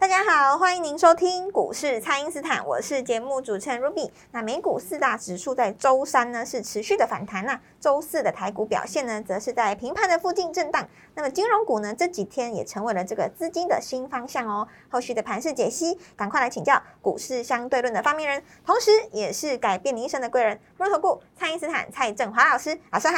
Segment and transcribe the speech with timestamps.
[0.00, 4.10] 大家好，欢迎您收听股市蔡因斯坦，我是节目主持人 Ruby。
[4.32, 10.88] 那美股四大指数在周三呢是持续的反弹那周四的台股表现呢，则是在平盘的附近震荡。
[11.14, 14.66] 那么金融股呢这几天也成为了这个资金的新方向哦。
[14.88, 22.80] 后续的盘势解析，赶快来请教股市相对论的发明人，同时也是改变你一生的贵人——摩尔投顾蔡因斯坦蔡振华老师。
[22.90, 23.14] 老师好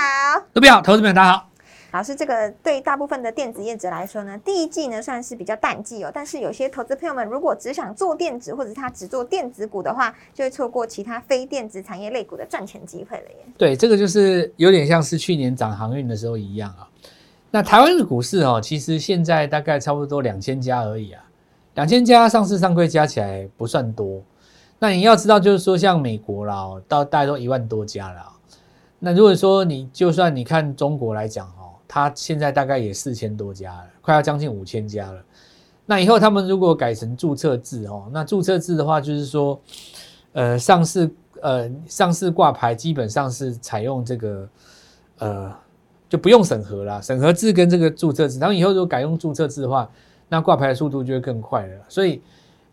[0.52, 1.51] ，，Ruby 好，投资朋友大家好。
[1.92, 6.10] 老师，这个对大部分的电子业者来说呢，第一季呢算是比较淡季哦。
[6.12, 13.36] 但是有些投资朋友们如果只想做电子，或者他只做电子股的话，就会错过其他非电子产业类股的赚钱机会了耶。
[13.58, 16.88] 对，这个就是有点像是去年涨航运的时候一样啊。
[17.50, 21.22] 那台湾的股市哦，其实现在大概差不多两千家而已啊，
[21.74, 24.22] 两千家上市上柜加起来不算多。
[24.78, 28.32] 那你要知道，就是说像美国啦，到大概都一万多家了。
[28.98, 31.61] 那如果说你就算你看中国来讲哦，
[31.94, 35.22] 它现在大概也四千多家了，快要将近五千家了。
[35.84, 39.60] 那以后他们如果改成注册制哦，那注册制的话就是说，
[40.32, 41.10] 呃，上市
[41.42, 44.48] 呃上市挂牌基本上是采用这个
[45.18, 45.54] 呃
[46.08, 49.86] 就不用审核啦，审核制跟这个注册制，然后以后如果改用注册制的话，
[50.30, 51.76] 那挂牌的速度就会更快了。
[51.90, 52.22] 所以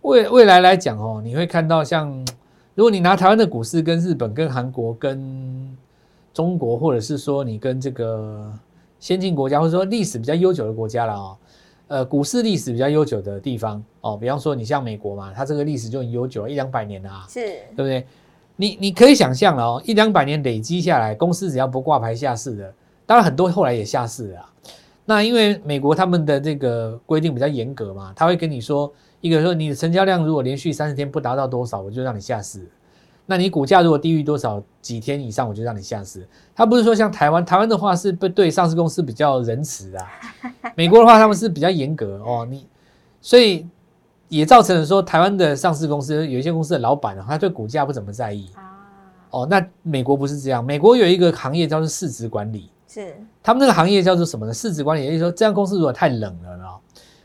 [0.04, 2.10] 未未来来讲哦，你会看到像
[2.74, 5.78] 如果你拿台湾的股市跟日本、跟韩国、跟
[6.34, 8.50] 中国，或者是说你跟这个
[9.00, 11.38] 先进国家，或者说历史比较悠久的国家了哦，
[11.88, 18.06] 呃，股市历史比较悠久的地方哦，比方说你像美国嘛，它这个历史就很悠久，一两百年了啊，是对不对？
[18.58, 22.74] 你你可以想象了哦，一两百年累积下来，公司只要不挂牌下市的，
[23.06, 24.46] 当然很多后来也下市了。
[25.06, 32.70] 那因为美国他们的这个规定比较严格嘛，他会跟你说，一个说你的成交量如果连续三十天不达到多少，我就让你下市。
[33.30, 36.28] 那你股价如果低于多少几天以上，我就让你下市。
[36.56, 40.08] 他不是说像台湾，台湾的话是不对上市公司比较仁慈啊，
[40.74, 42.44] 美国的话他们是比较严格哦。
[42.50, 42.66] 你
[43.22, 43.68] 所以
[44.30, 48.66] 也造成了说台湾的上市公司有一些公司的老板啊，他对股价不怎么在意啊，
[49.30, 49.48] 哦。
[49.48, 54.52] 那美国不是这样，美国有一个行业叫做市值管理，是他们那个行业叫做什么呢？
[54.52, 56.49] 市值管理，也就是说，这样公司如果太冷了呢，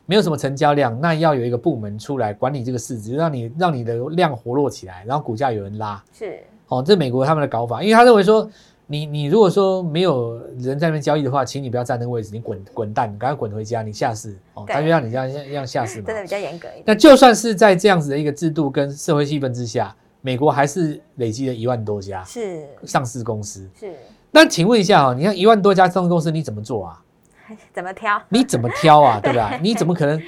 [0.06, 6.03] 没有什么成交量，那要有一个部门出来管理这个市值，让你让你的量活络起来，然后股价有人拉。
[6.12, 6.38] 是
[6.69, 8.48] 哦，这美国他们的搞法，因为他认为说，
[8.87, 16.16] 你你如果说没有人在那边交易的话，请你不要站那个位置，你滚滚蛋，赶快滚回家，你下市哦，他就让你这样这样下市嘛真。
[16.16, 16.82] 的比较严格一点。
[16.86, 23.69] 那就算是在这样子的一个制度跟社会气氛之下，美国还是累积了一万多家是上市公司。
[23.78, 23.94] 是，
[24.31, 27.03] 那请问一下哦，你看一万多家上市公司，你怎么做啊？
[27.72, 28.21] 怎么挑？
[28.28, 29.21] 你怎么挑啊？
[29.22, 29.59] 对吧？
[29.62, 30.21] 你怎么可能？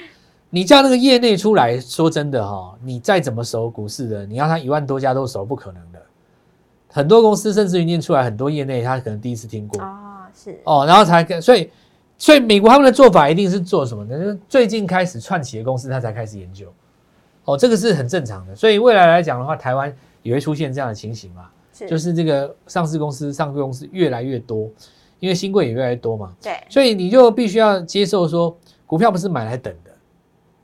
[0.49, 6.01] 你叫那个业内出来说真的哈，你再怎么熟股市的，你要他一万多家都熟，不可能的。
[6.89, 11.69] 很多公司甚至于念出来，很多业内他可能第一次听过哦，是哦，然后才跟所以
[12.17, 14.17] 所以美国他们的做法一定是做什么呢？
[14.17, 16.71] 就是最近开始串起的公司，他才开始研究。
[17.43, 18.55] 哦，这个是很正常的。
[18.55, 24.69] 所以未来来讲的话，台湾也会出现这样的情形嘛，是就是这个上市公司、上市公司越来越多，
[25.19, 26.33] 因为新贵也越来越多嘛。
[26.41, 26.57] 对。
[26.69, 28.55] 所以你就必须要接受说，
[28.85, 29.91] 股票不是买来等的，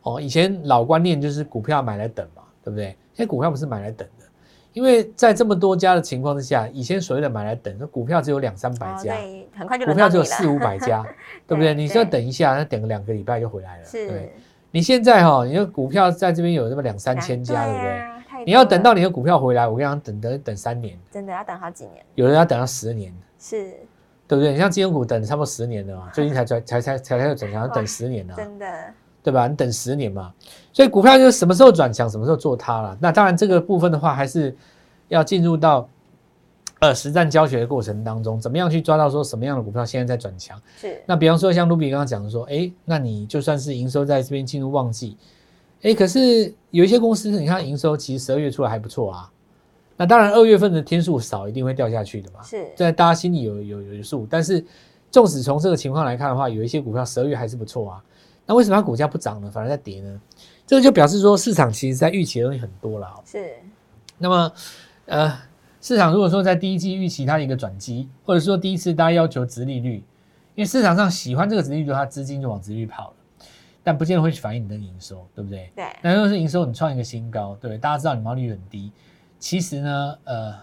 [0.03, 2.95] 哦，以前老观念就是股票买来等嘛，对不对？
[3.13, 4.25] 现在股票不是买来等的，
[4.73, 11.05] 因为在这么多家的情况之下，以前所谓的买来等，那股票只有两三百哦家，对，很快就股票只有四五百家，
[11.47, 11.73] 对不对？
[11.73, 14.33] 你说对等一下，那等个两个礼拜就回来了，对不对？
[14.71, 18.45] 你现在哈、你的股票在这边有那么两三千家，对不对？
[18.45, 23.73] 你要等到你的股票回来，我跟你讲，等等等三年，真的要等好几年，有人要等到十年，是
[24.33, 24.53] 对不对？
[24.53, 28.65] 你像金融股等差不多十年了嘛，最近才才才才才才转强，要等十年了，真的
[29.21, 29.47] 对吧？
[29.47, 30.33] 你等十年嘛，
[30.71, 32.97] 所以股票就是什么时候转强，什么时候做它了。
[32.99, 34.55] 那当然这个部分的话，还是
[35.07, 35.87] 要进入到
[36.79, 40.59] 呃实战教学的过程当中，怎么样去抓到说什么样的股票现在在转强。
[40.75, 45.15] 是那比方说像卢比刚刚讲的说，哎，那你就算是营收在这边进入旺季，
[45.83, 49.29] 哎，可是有一些公司你看营收其实十二月出来还不错啊。
[49.95, 52.41] 那当然二月份的天数少，一定会掉下去的嘛。
[52.41, 54.63] 是在大家心里有有有数，但是
[55.11, 58.03] 纵使从这个情况来看的话，有一些股票十二月还是不错啊。
[58.45, 60.19] 那为什么它股价不涨呢，反而在跌呢？
[60.65, 63.21] 这个就表示说市场其实在预期的东西很多了、哦。
[63.25, 63.53] 是
[64.17, 64.51] 那么，
[65.05, 65.37] 呃，
[65.81, 70.03] 市场如果说在第一季预期它的一个转机，或者说第一次大家要求殖利率，
[70.55, 73.15] 因为市场上喜欢这个殖利率，它资金就往殖利率跑了。
[73.85, 75.69] 但不见得会反映你的营收，对不对？
[75.75, 77.77] 对，那如果是营收你创一个新高，对不对？
[77.77, 78.89] 大家知道你毛利率很低，
[79.43, 80.55] 其实呢，呃，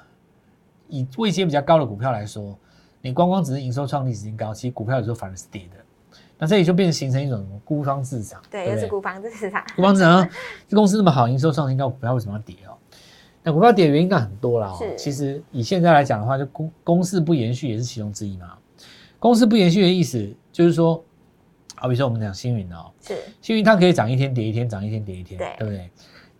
[0.89, 2.59] 以位阶比较高的股票来说，
[3.03, 6.19] 你光光只是营收创历史新高，其实股票有时候反而是跌的。
[6.39, 9.63] 那这里就变成形成一种孤芳自赏，对，不又是孤芳自赏。
[9.77, 10.27] 孤芳自赏，
[10.67, 12.73] 这公司那么好，营收创新高，股票为什么要跌哦？
[13.43, 14.97] 那股票跌的原因那很多啦、哦是。
[14.97, 18.57] 其实以现在来讲的话，就公公司不延续也是其中之一嘛。
[19.19, 21.05] 公司不延续的意思就是说，
[21.75, 25.91] 好比说我们讲星云哦，是星云它可以涨一天跌一天，涨一天跌一天，对对不对？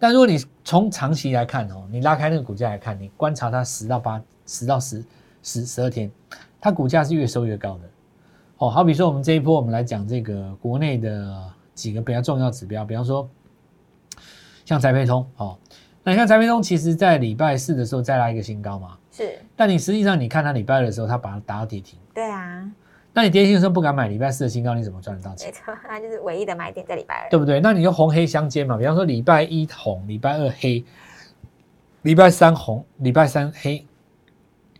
[0.01, 5.05] 但如果你从长期来看哦，你拉开那个股价来看，你观察它十到八、十到十、
[5.43, 6.11] 十十二天，
[6.59, 7.85] 它股价是越收越高的。
[8.57, 13.29] 哦，好比说我们这一波，我们来讲这个国内的几个比较重要指标，比方说
[14.65, 15.59] 像宅配通哦，
[16.03, 22.71] 那你看宅配通，其实在礼拜四的时候再拉一个新高嘛，是，但你实际上你看它礼拜二的时候，它把它打到跌停，对啊，
[23.21, 25.53] 那你跌停的时候不敢买，礼拜四的新高你怎么赚得到钱没？
[25.53, 27.61] 错，那就是唯一的买点在礼拜二，对不对？
[27.61, 30.83] 那你就红黑相间嘛，比方说礼拜一红，礼拜二黑，
[32.01, 33.87] 礼拜三红，礼拜三黑，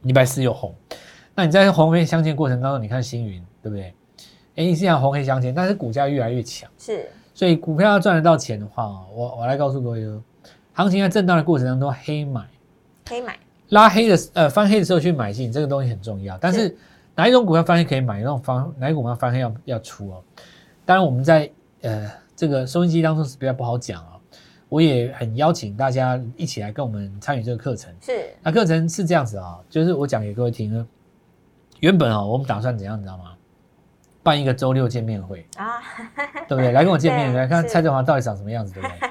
[0.05, 0.75] 礼拜四又红。
[1.35, 3.95] 那你在红黑相间过程当中，你看星云，对不对？
[4.57, 10.23] 哎，你是想红黑相间，但是股价越来越强，是所以股票要赚得到钱的话哦，我我来告诉各位哦，
[10.73, 12.47] 行情在震荡的过程当中，黑买
[13.05, 13.39] 可以买，
[13.69, 16.39] 拉黑的呃翻黑的时候去买进，这个东西很重要。
[16.39, 16.75] 但是
[17.21, 20.25] 哪一种股票翻黑可以买，哪种方哪一种股票翻黑要要出哦。
[20.87, 21.51] 当然我们在
[21.83, 24.17] 呃这个收音机当中是比较不好讲哦、
[24.71, 27.95] 我也很邀请大家一起来跟我们参与这个课程。
[28.01, 30.89] 是那课程是这样子啊、就是我讲给各位听呢。
[31.81, 33.33] 原本啊、我们打算怎样，你知道吗？
[34.23, 35.79] 办一个周六见面会，啊，
[36.49, 36.73] 对不对？
[36.73, 39.11] 来跟我见面，对来看蔡振华到底长什么样子，对不对？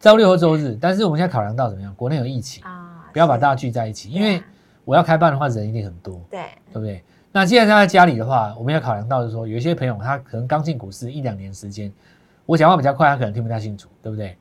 [0.00, 1.94] 周六和周日，但是我们现在考量到怎么样？
[1.96, 4.42] 国内有疫情，啊，不要把大家聚在一起，因为
[4.86, 6.40] 我要开办的话，人一定很多，对
[6.72, 7.04] 对不对？
[7.32, 11.90] 那既然他在家里的话，我们要考量到就是说，有一些朋友他可能刚进股市一两年时间，
[12.44, 14.36] 我讲话比较快，他可能听不太清楚，对不对？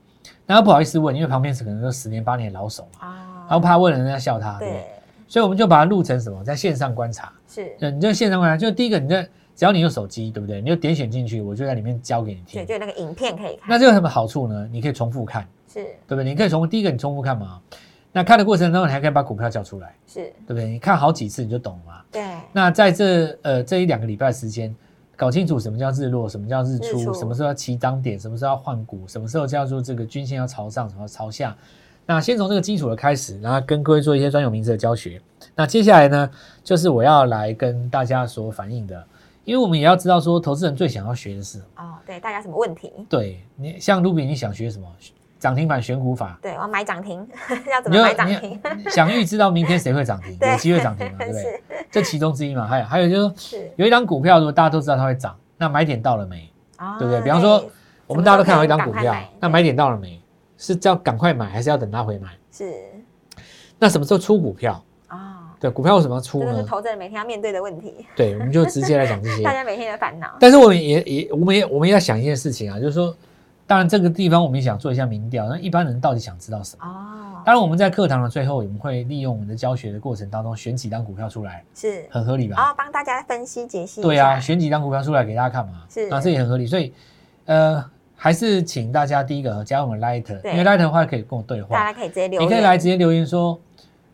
[0.45, 4.85] 那他不好意思问，因为旁边是可能都十年八年的老手嘛，啊，他怕问了人家笑他，对不对？
[5.27, 7.31] 所以我们就把它录成什么，在线上观察。
[7.47, 9.23] 是，对，你在线上观察，就第一个，你在
[9.55, 10.59] 只要你有手机，对不对？
[10.59, 12.67] 你就点选进去，我就在里面教给你听对，听。
[12.67, 14.67] 就有那个影片可以看，那这有什么好处呢？
[14.69, 16.25] 你可以重复看，是对不对？
[16.25, 17.61] 你可以重复，第一个你重复看嘛，
[18.13, 20.67] 那看的过程当中，你还可以把股票叫出来，是，对不对？
[20.69, 22.01] 你看好几次你就懂了嘛。
[22.11, 22.21] 对
[22.51, 24.75] 那在这呃这一两个礼拜时间，
[25.15, 31.55] 搞清楚什么叫日落，什么叫日出，日出什么时候要起涨点，什么时候要换股，什么时候叫做这个均线要朝上，什么朝下。
[32.05, 35.21] 那先从这个基础的开始，然后跟各位做一些专有名词的教学。
[35.55, 36.29] 那接下来呢，
[36.63, 39.01] 就是我要来跟大家所反映的，
[39.45, 41.63] 因为我们也要知道说，投资人最想要学的是什么。
[41.77, 42.91] 哦，对，大家什么问题？
[43.07, 44.87] 对你像卢比，你想学什么？
[45.41, 47.27] 涨停板选股法，对，我要买涨停，
[47.71, 48.61] 要怎么买涨停？
[48.91, 51.41] 想预知道明天谁会涨停， 有机会涨停嘛， 对不对？
[51.41, 52.67] 是这其中之一嘛。
[52.67, 56.47] 还有还有就是有一档股票，如果大家都知道它会涨，那买点到了没？
[56.77, 57.65] 啊对不对比方说
[58.05, 60.21] 我们大家都看好一档股票那买点到了没？
[60.57, 62.29] 是叫赶快买，还是要等它回买？
[62.51, 62.71] 是
[63.79, 64.79] 那什么时候出股票？
[65.07, 66.63] 啊，对，股票为什么要出这是呢？
[66.63, 69.51] 投资人每天要面对的问题，对，我们就直接来讲这些大。
[69.51, 70.37] 家每天的烦恼。
[70.39, 73.15] 但是我们也也我们也我们也要想一件事情啊，就是说，
[73.71, 76.85] 当然这个地方我们也想做一下民调，那一般人到底想知道什么？
[76.85, 82.57] 哦，当然我们在课堂的最后，我们会利用我们的教学的过程当中选几张股票出来，是，很合理吧？
[82.57, 84.01] 然后帮大家分析解析。
[84.01, 86.67] 对啊，选几张股票出来给大家看嘛，是啊，这也很合理。
[86.67, 86.93] 所以，
[87.45, 87.81] 呃，
[88.13, 93.57] 还是请大家第一个加入我们 Light，对因为 Light 的话可以跟我对话大，家可以直接留言，你可以来直接留言说，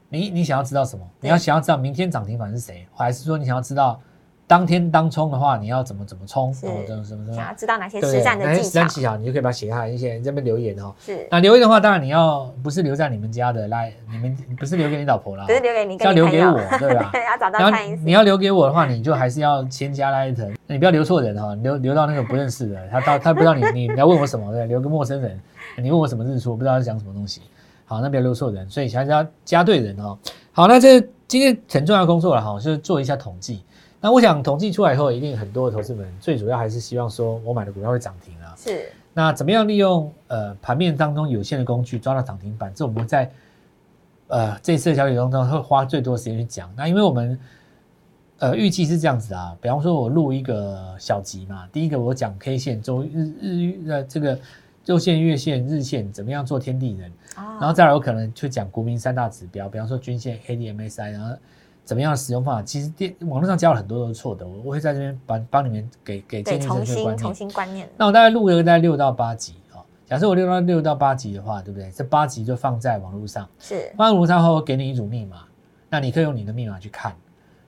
[0.09, 1.03] 你你想要知道什么？
[1.19, 3.99] 你要想要知道明天涨停板是谁，还是说你想要知道
[4.47, 6.53] 当天当冲的话，你要怎么怎么冲？
[6.53, 7.53] 是哦，怎么怎么怎么想要？
[7.53, 7.99] 知道哪些？
[7.99, 10.95] 实战的哪些技巧，实战技巧，你就可以把它写下来，一些人这边留言哦。
[11.05, 17.09] 是，那留言的话，当然你要不是留在你们家的，来你们不是留给你老婆啦，不是留给你，是要留给我，对吧？
[17.11, 25.37] 对， 要找到蔡英你要留给我的话，你就还是要先加 Light，那你不要留错人哈，留留到那个不认识的，他到他不知道你你你要问我什么，对，留个陌生人，
[25.77, 27.41] 你问我什么日出，我不知道他讲什么东西，
[27.83, 30.17] 好，那不要留错人，所以还是要加对人哦。
[30.53, 33.61] 好，那这今天很重要的工作了哈，就是做一下统计。
[33.99, 38.53] 那我想统计出来以后，一定很多的投资们最主要还是希望说我买的股票会涨停啊。
[38.55, 42.71] 是那怎么样利用呃盘面当中有限的工具抓到涨停板？
[42.75, 43.31] 这我们在
[44.27, 46.71] 呃这次的交易当中会花最多时间去讲。
[46.77, 47.39] 那因为我们
[48.37, 54.39] 呃预计是这样子啊，比方说我录一个小集嘛，第一个我讲 K 线、周日日呃这个
[54.83, 61.35] 周线、月线、日线怎么样做天地人，啊，然后再来我可能去讲国民三大指标，比方说均线、K D M S I，然后
[61.87, 67.35] 怎么样的使用方法，其实电网络上教了很多都是错的，我我会在这边帮帮你们给给建对，立重新重正确观念。
[67.35, 69.85] 新观念，那我大概录了大概六到八集啊、哦。
[70.05, 71.89] 假设我六到六到八集的话，对不对？
[71.91, 75.37] 这八集就放在网络上，是放在网络上后，我给你一组密码，
[75.89, 77.15] 那你可以用你的密码去看。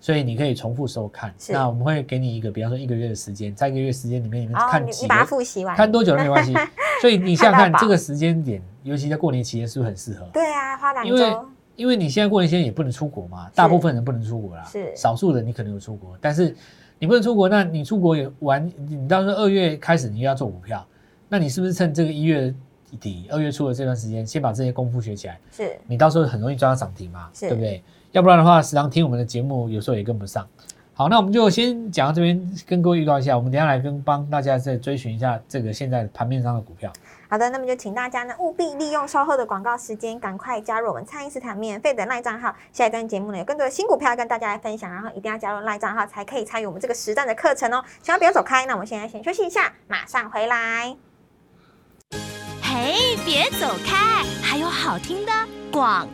[0.01, 1.33] 所以你可以重复收看。
[1.38, 6.53] 是那我们会给你一个，比方说一个月的时间，在一个月时间里面，你们，看几你你把它，复习完，看多久都没关系。
[7.01, 10.25] 所以你想想看这个时间点，尤其在过年期间，是不是很适合？
[10.31, 11.45] 对啊，花两因为周，
[11.79, 16.53] 因为你现在过年期间也不能出国嘛，大部分人不能出国啦，是少数人你可能有出国，但是
[17.00, 20.86] 你不能出国，那你出国也玩，你到时候二月开始你又要做股票，
[21.29, 22.53] 那你是不是趁这个一月
[23.00, 25.39] 底、二月初的这段时间，先把这些功夫学起来？
[25.53, 27.81] 是你到时候很容易抓到涨停嘛，是对不对？
[28.12, 30.45] 要不然的话，时常听我们的节目，有时候也跟不上。
[30.93, 36.91] 好，那我们就先讲到这边，跟各位预告一下，我们等一下来跟帮大家再追寻一下这个现在盘面上的股票。
[37.31, 42.55] 好的，那么就请大家呢务必利用稍后的广告时间，赶快加入我们蔡因斯坦免费的赖账号。
[42.74, 47.86] 下一段节目呢有更多的新股票要跟大家来分享，然后一定要加入赖账号才可以参与我们这个实战的课程哦。
[48.01, 50.98] 千万不要走开，那我们现在先休息一下，马上回来。
[52.63, 55.31] 嘿，别走开，还有好听的
[55.71, 56.07] 广。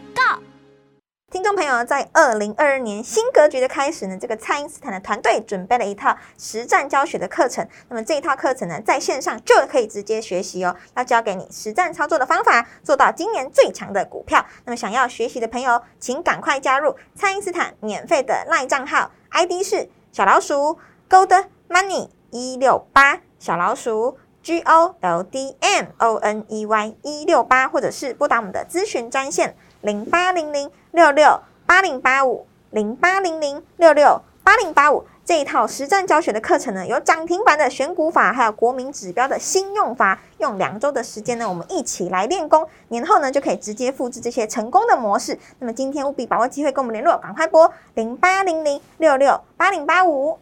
[1.35, 7.67] 听众朋友，在二零二二年新格局的开始呢，这个蔡因斯坦的团队准备了一套实战教学的课程。
[7.89, 14.45] 那么这一套课程呢，在线上就可以直接学习哦，要教给你实战操作的方法，做到今年最强的股票。
[14.63, 35.05] 那么想要学习的朋友，请赶快加入蔡因斯坦免费的赖账号，ID 是小老鼠 Gold Money 一六八，小老鼠 G O L D M O N E Y 一六八，或者是拨打我们的咨询专线零八零零六六八零八五零八零零六六八零八五。
[35.23, 40.19] 这一套实战教学的课程呢，有涨停板的选股法，还有国民指标的新用法。
[40.39, 45.37] 用两周的时间呢，我们一起来练功，年后呢就可以直接复制这些成功的模式。
[45.59, 50.39] 那么今天务必把握机会跟我们联络，赶快拨零八零零六六八零八五。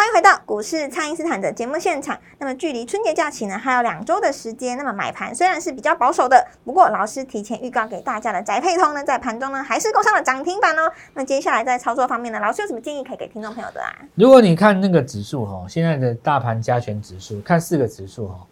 [0.00, 2.18] 欢迎回到股市，蔡因斯坦的节目现场。
[2.38, 4.78] 那么距离春节假期呢还有两周的时间。
[4.78, 10.90] 那么买盘虽然是比较保守的，不过老师提前预告给大家的宅配通呢，在盘中呢还是攻上了涨停板哦。
[11.12, 13.94] 那接下来在操作方面呢，老师有什么建议可以给听众朋友的啊？
[14.14, 18.46] 如果你看那个指数哈，现在的大盘加权指数，看四个指数哈，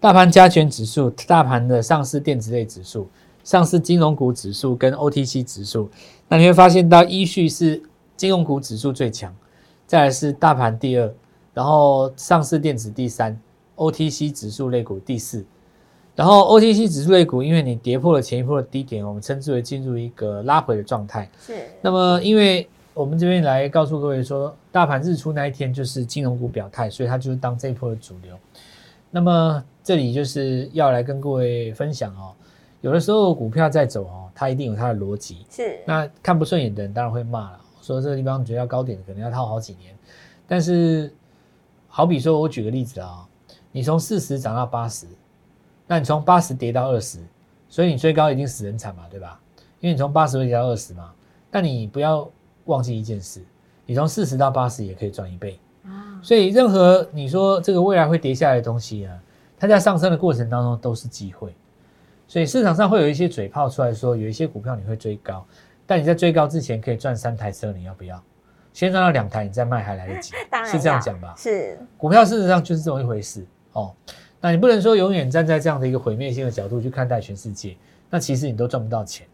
[0.00, 3.08] 大盘加权指数、大盘的上市电子类指数、
[3.42, 5.90] 上市金融股指数跟 OTC 指数，
[6.28, 7.82] 那你会发现到依序是
[8.18, 9.34] 金融股指数最强，
[9.90, 11.12] 再来是大盘第二，
[11.52, 13.36] 然后上市电子第三
[13.74, 15.44] ，OTC 指数类股第四。
[16.14, 21.28] 然后 OTC 指数类股，因为你跌破了前一波的低点，我们称之为进入一个拉回的状态。
[21.44, 28.38] 是那么，因为我们这边来告诉各位说，大盘日出那一天就是金融股表态，所以它就是当这一波的主流。
[29.10, 32.30] 那么这里就是要来跟各位分享哦，
[32.80, 35.38] 有的时候股票在走哦，它一定有它的逻辑。
[35.50, 37.60] 是，那看不顺眼的人当然会骂了，
[37.94, 39.94] 说这个地方你觉得要高点，可能要套好几年。
[40.46, 41.12] 但是，
[41.88, 43.26] 好比说我举个例子啊，
[43.72, 45.06] 你从四十涨到八十，
[45.86, 47.18] 那你从八十跌到二十，
[47.68, 49.40] 所以你追高一定死人惨嘛，对吧？
[49.80, 51.12] 因为你从八十会跌到二十嘛。
[51.50, 52.28] 但你不要
[52.66, 53.42] 忘记一件事，
[53.86, 55.58] 你从四十到八十也可以赚一倍。
[55.84, 59.18] 啊，所以任何你说这个未来会跌下来的东西啊，
[59.58, 61.54] 它在上升的过程当中都是机会。
[62.28, 65.44] 所以市场上会有一些嘴炮出来说，有一些股票你会追高，
[65.90, 68.22] 但你在最高之前可以赚三台车，你要不要？
[68.72, 71.34] 先赚到两台，你再卖还来得及， 当然是这样讲吧？
[71.36, 73.92] 是股票事实上就是这么一回事哦。
[74.40, 77.76] 那你不能说永远站在这样的一个毁灭性的角度去看待全世界，
[78.08, 79.26] 那其实你都赚不到钱。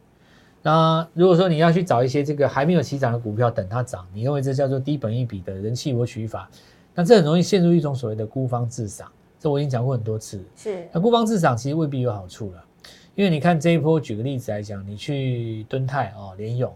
[0.63, 6.49] 那如果说你要去找一些这个还没有起涨的股票等它涨，你认为这叫做低本一笔的人气我取法，
[6.95, 9.13] 那这很容易陷入一种所谓的孤芳自赏。
[9.39, 10.43] 这我已经讲过很多次。
[10.57, 12.65] 是那孤芳自赏其实未必有好处了，
[13.17, 16.73] 因为你看这一波，举个例子来讲，你去敦泰哦、联咏，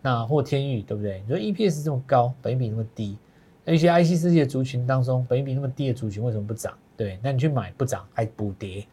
[0.00, 1.20] 那或天域，对不对？
[1.26, 3.18] 你说 EPS 这么高，本益比那么低，
[3.64, 6.72] 那一些 IC 世界族群当中，本益比那么低的族群为什么不涨？
[6.96, 8.84] 对，那你去买不涨还补跌，因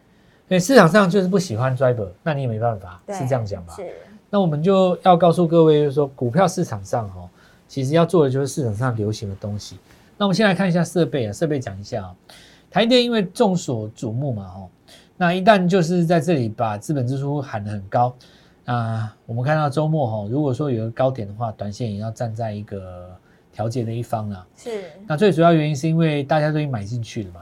[0.49, 3.75] 为市场上就是不喜欢 driver，那你也没办法，是这样讲吧？
[3.75, 3.85] 是
[4.31, 7.29] 那我们就要告诉各位，就是说股票市场上哦，
[7.67, 9.77] 其实要做的就是市场上流行的东西。
[10.17, 12.15] 那我们先来看一下设备啊，设备讲一下啊、
[12.71, 14.69] 台积电因为众所瞩目嘛，哦，
[15.17, 18.15] 那一旦就是在这里把资本支出喊得很高，
[18.65, 23.09] 啊，我们看到周末哈、如果说有个高点的话，短线也要站在一个
[23.51, 24.47] 调节的一方啊。
[24.55, 27.41] 是那最主要原因是因为大家都已经买进去了嘛，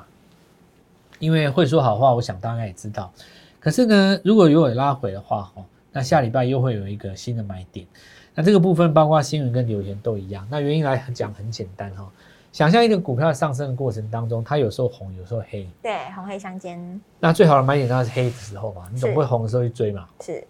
[1.20, 3.12] 因为会说好话，我想大家也知道。
[3.60, 7.86] 可是呢，如果有有拉回的话，哈，那下礼拜又会有一个新的买点。
[8.34, 10.48] 那这个部分包括新闻跟留言都一样。
[10.52, 12.10] 那原因来讲很简单哈、
[12.56, 15.68] 想象一个股票上升的过程当中，它有时候红，有时候黑。
[15.84, 20.08] 对红黑相间那最好的买点当然是黑的时候嘛，你总不会红的时候去追嘛。
[20.22, 20.42] 是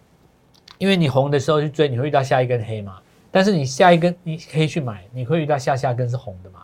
[0.78, 3.00] 因为你红的时候去追，你会遇到下一根黑嘛。
[3.32, 6.60] 但是你下一根你黑去买，你会遇到下下根是红的嘛。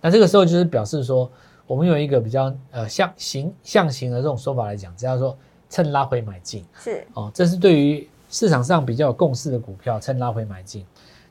[0.00, 1.30] 那这个时候就是表示说，
[1.64, 5.38] 我们有一个比较呃象形象形的这种说法来讲，叫做
[5.70, 7.30] 趁拉回买进是哦。
[7.32, 10.84] 这是对于市场上比较有共识的股票，趁拉回买进。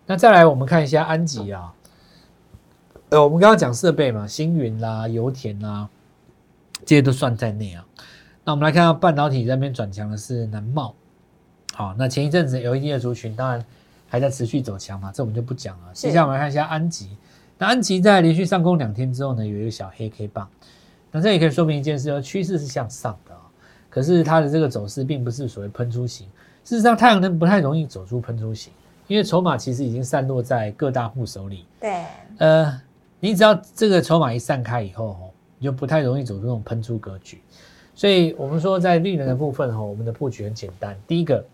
[0.05, 1.73] 那再来我们看一下安吉啊，
[3.11, 5.89] 呃，我们刚刚讲设备嘛，星云啦、油田啦，
[6.85, 7.85] 这些都算在内啊。
[8.45, 10.95] 那我们来看到半导体这边转强的是南茂，
[11.73, 13.65] 好，那前一阵子 LED 的族群当然
[14.07, 15.89] 还在持续走强嘛，这我们就不讲了。
[15.91, 17.17] 接下来我们来看一下安吉，
[17.57, 20.47] 那安吉在连续上攻两天之后呢，有一个小黑 K 棒，
[21.11, 23.41] 那这也可以说明一件事，就是趋势是向上的啊、
[23.89, 26.27] 可是它的这个走势并不是所谓喷出型，
[26.63, 28.71] 事实上太阳能不太容易走出喷出型，
[29.07, 31.65] 因为筹码其实已经散落在各大户手里。
[31.77, 32.05] 对，
[32.37, 32.81] 呃，
[33.21, 37.41] 你只要这个筹码一散开以后，哦，你就不太容易走出这种喷出格局。
[37.93, 40.97] 所以我们说在绿能的部分，哈，我们的布局很简单。
[41.07, 41.45] 第一个，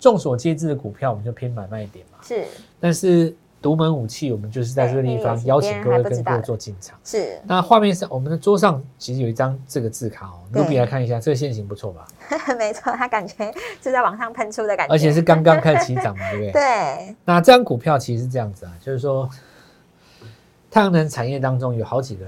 [0.00, 2.18] 众所皆知的股票，我们就偏买卖点嘛。
[2.22, 2.44] 是
[2.80, 6.98] 但是独门武器，我们就是在这个地方邀请各位跟各位做进场。
[7.04, 12.04] 是，那画面上，我们的桌上其实有一张这个字卡哦，对卢比来看一下，这个线型不错吧？
[12.58, 16.50] 没错，它感觉是在往上喷出的感觉，而且是刚刚开始起涨嘛，对不对？
[16.58, 19.30] 对，那这张股票其实是这样子啊，就是说，
[20.72, 22.24] 太阳能产业当中有好几个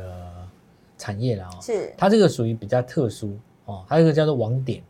[0.99, 4.83] 产业了哦，是，它这个属于比较特殊哦，它这个叫做网点。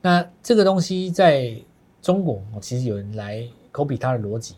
[0.00, 1.54] 那这个东西在
[2.02, 4.56] 中国哦，其实有人来 copy 它的逻辑，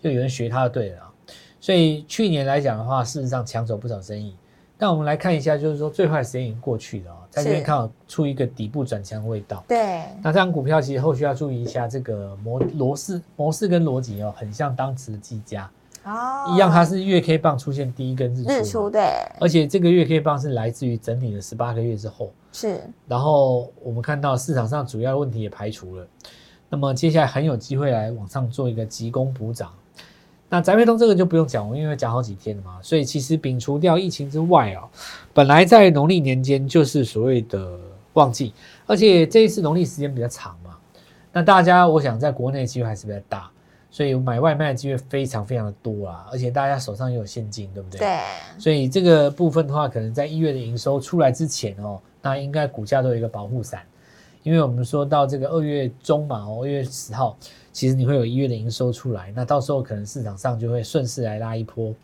[0.00, 1.12] 就有人学它的对了啊。
[1.60, 4.36] 所以去年来讲的话，事实上抢走不少生意。
[4.78, 9.64] 但我们来看一下，就是说最坏时间已经过去了哦，在这边是看到出一个底部转强的味道。
[9.66, 15.68] 对，那这张股票其实后续要注意一下，这个模模式模式跟逻辑哦，很像当时的技嘉
[16.04, 19.00] 哦一样，它是月 K 棒出现第一根日出，日出，对，
[19.40, 26.06] 而且这个月 K 棒是来自于整理了十八个月之后，是，然后我们看到市场上主要的问题也排除了，
[26.68, 29.72] 那么接下来很有机会来往上做一个急攻补涨。
[30.50, 34.84] 那宅配通这个就不用讲，我因为讲好几天了嘛，所以其实摒除掉疫情之外啊、
[35.32, 37.76] 本来在农历年间就是所谓的
[38.12, 38.52] 旺季，
[38.86, 40.76] 而且这一次农历时间比较长嘛，
[41.32, 43.50] 那大家我想在国内机会还是比较大，
[43.94, 48.00] 所以买外卖的机会非常非常的多啊，而且大家手上也有现金，对不对？
[48.00, 48.18] 对，
[48.58, 53.82] 所以这个部分的话，可能在一月的营收出来之前哦，那应该股价都有一个保护伞，
[54.42, 57.36] 因为我们说到这个二月中嘛，哦，二月十号，
[57.72, 61.94] 其实你会有一月的营收出来，那到时候可能市场上就会顺势来拉一波。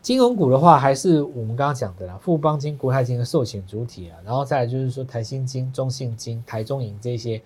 [0.00, 7.38] 金融股的话，还是我们刚刚讲的啦，富邦金、国泰金的寿险主体啊，然后再来就是说台新金、中信金、台中银这些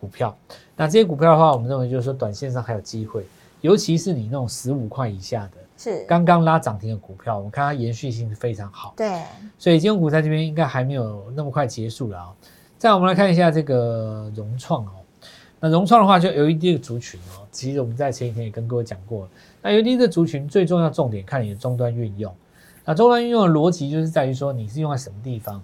[0.00, 0.34] 股票。
[0.76, 3.26] 那这些股票的话，我们认为就是说短线上还有机会，
[3.66, 9.22] 尤其是你那种十五块以下的，是，刚刚拉涨停的股票，我们看它延续性是非常好，对，
[9.58, 12.32] 所以金融股在这边应该还没有那么快结束了啊、
[12.78, 14.92] 再来我们来看一下这个融创哦，
[15.58, 19.30] 那融创的话就 LED 的族群哦，其实我们在前几天也跟各位讲过了，
[19.62, 22.32] 那 LED 的族群最重要重点看你的终端运用，
[22.84, 25.60] 那终端运用的逻辑就是在于说你是用在什么地方。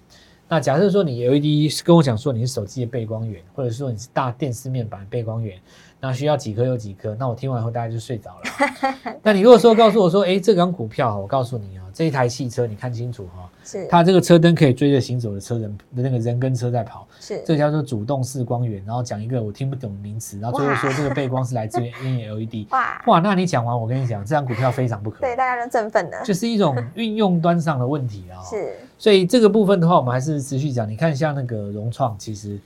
[0.48, 5.58] 那假设说你 LED 跟我讲说你是手机的背光源，或者说你是大电视面板的背光源，
[6.04, 9.14] 那需要几颗有几颗，那我听完后大家就睡着了。
[9.22, 18.84] 那你如果说告诉我说，哎，这张股票，我告诉你啊，这一台汽车你看清楚哈、是，它这个车灯可以追着行走的车人的那个人跟车在跑，是，这个叫做主动式光源。
[18.84, 22.66] 然后讲一个我听不懂的名词，然后最后说哇这个背光是来自于 N LED。
[22.74, 30.90] 哇，哇，那你讲完，我跟你讲，这张股票非常不可对，大家都振奋了，就是一种运用端上的问题啊、 是，所以这个部分的话，我们还是持续讲。
[30.90, 32.58] 你看，像那个融创，其实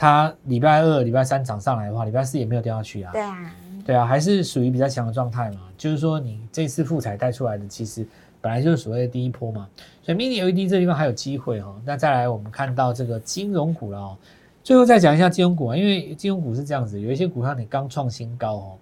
[0.00, 3.10] 它礼拜二、礼拜三涨上来的话，礼拜四也没有掉下去啊。
[3.10, 3.54] 对啊，
[3.86, 5.62] 对啊，还是属于比较强的状态嘛。
[5.76, 8.06] 就是说，你这次复彩带出来的，其实
[8.40, 9.68] 本来就是所谓的第一波嘛。
[10.00, 11.74] 所以 mini LED 这地方还有机会哦。
[11.84, 14.16] 那再来，我们看到这个金融股了哦。
[14.62, 18.78] 最后再讲一下金融股啊，因为金融股是这样子，有一些股票你刚创新高哦，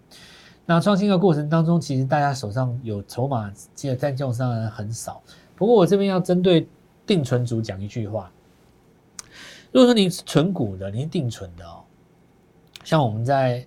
[0.67, 5.23] 那创新的过程当中，其实大家手上有筹码，记得在金融上的人很少。
[5.55, 6.69] 不过我这边要针对
[7.07, 8.31] 定存组讲一句话：
[9.77, 11.85] 如果说你是纯股的，你是定存的哦，
[12.83, 13.63] 像我们在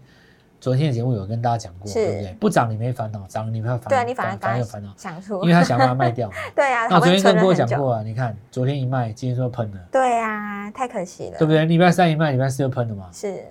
[0.60, 2.34] 昨天的节目有跟大家讲过，是对不对？
[2.40, 6.36] 不涨你没烦恼，涨了你没有烦恼，对啊，你反而反而有烦恼，想出，因为他想把它卖掉嘛。
[6.56, 11.66] 对啊，那昨天跟各位讲过，啊，你看昨天一卖，今天说喷了，对啊，太可惜了，对不对？
[11.66, 13.46] 礼拜三一卖，礼拜四又喷了嘛，是，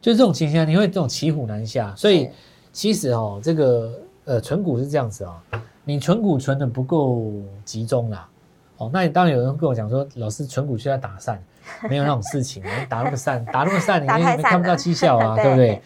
[0.00, 1.94] 就这种情形下，你会这种骑虎难下。
[1.94, 2.30] 所以
[2.72, 3.92] 其实哦，这个
[4.24, 5.38] 呃存股是这样子啊、
[5.84, 7.30] 你存股存的不够
[7.62, 8.26] 集中啦。
[8.78, 11.38] 哦，那你当然有人跟我讲说，老师存股需要打散，
[11.88, 14.06] 没有那种事情，打那么散，打那么散，你
[14.36, 15.82] 你看不到绩效啊，对 对不对？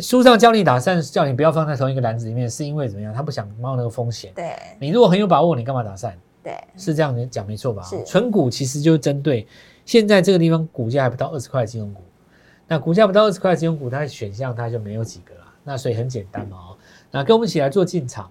[0.00, 3.12] 书上教你打散，叫你不要放在同一个篮子里面，是因为怎么样？
[3.12, 4.32] 他不想冒那个风险。
[4.34, 6.16] 对你如果很有把握，你干嘛打散？
[6.42, 8.02] 对，是这样子讲没错吧是？
[8.04, 9.46] 纯股其实就是针对
[9.84, 12.02] 现在这个地方股价还不到二十块的金融股，
[12.68, 15.40] 那股价不到二十块的金融股，它的选项它就没有几个啦。
[15.64, 16.76] 那所以很简单嘛哦，
[17.10, 18.30] 那跟我们一起来做进场。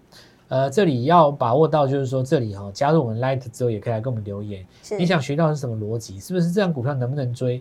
[0.51, 4.67] 呃，这里要把握到，就是说这里哈、加入我们 Light 之后，也可以来跟我们留言。
[4.99, 6.19] 你想学到是什么逻辑？
[6.19, 7.59] 是不是这张股票能不能追？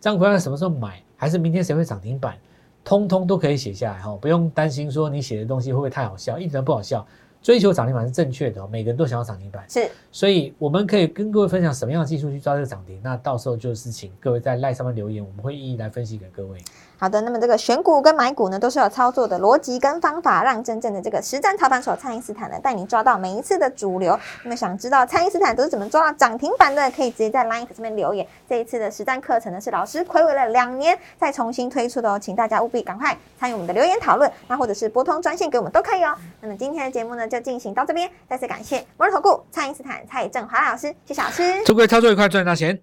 [0.00, 1.00] 这张股票什么时候买？
[1.16, 2.36] 还是明天谁会涨停板？
[2.82, 7.06] 通通都可以写下来哈，不用担心说你写的东西会不会太好笑，一点都不好笑。
[7.40, 13.00] 追求涨停板是正确的，每个人都想要涨停板，是，所以我们可以跟各位分享什么样的技术去抓这个涨停。
[13.02, 16.58] 那到时候就是请各位在赖上面留言，我们会一一来分析给各位。
[17.02, 24.16] 好的，那么这个选股跟买股呢，都是有操作的逻辑跟方法，让真正的这个实战操盘手蔡因斯坦呢，带你抓到每一次的主流。
[24.44, 28.24] 那么想知道蔡因斯坦都是怎么抓到涨停板的，可以直接在 Line 上面留言。
[28.48, 36.14] 这一次的实战课程呢，是老师暌违了两年再重新推出的哦，请大家务必赶快参与我们的留言讨论，那或者是拨通专线给我们都可以哦。
[36.40, 41.64] 那么今天的节目呢，就进行到这边，再次感谢摩尔投顾蔡因斯坦蔡振华老师，谢谢老师。
[41.66, 42.80] 祝各位操作愉快，赚大钱！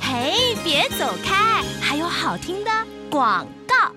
[0.00, 2.70] 嘿，别走开，还有好听的
[3.08, 3.92] 广告。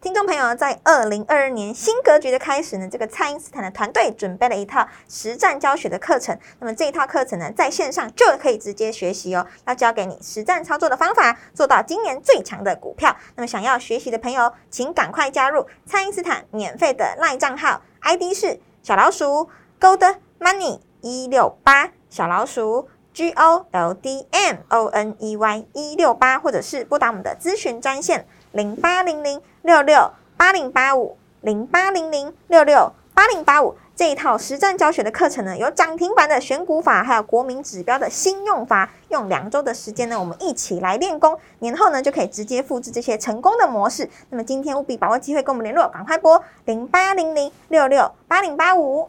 [0.00, 6.38] 听众朋友，在二零二二年新格局的开始呢，这个蔡因斯坦的团队准备了一套实战教学的课程。
[6.60, 13.14] 那么这一套课程呢，在线上就可以直接学习哦，要教给你实战操作的方法，做到今年最强的股票。
[13.36, 28.26] 那么想要学习的朋友，请赶快加入蔡因斯坦免费的赖账号，ID 是小老鼠 Gold Money 一六八，小老鼠 G O L D M O N E Y 一六八，或者是拨打我们的咨询专线。
[28.50, 44.10] 零八零零六六八零八五零八零零六六八零八五这一套实战教学的课程呢，有涨停板的选股法，还有国民指标的新用法，用两周的时间呢，我们一起来练功，年后呢就可以直接复制这些成功的模式。
[44.30, 49.08] 那么今天务必把握机会跟我们联络，赶快拨零八零零六六八零八五。